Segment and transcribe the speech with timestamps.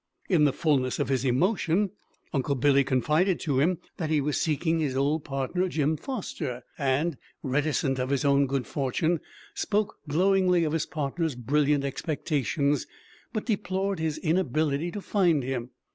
[0.29, 1.91] In the fulness of his emotion,
[2.33, 7.17] Uncle Billy confided to him that he was seeking his old partner, Jim Foster, and,
[7.43, 9.19] reticent of his own good fortune,
[9.53, 12.87] spoke glowingly of his partner's brilliant expectations,
[13.31, 15.69] but deplored his inability to find him.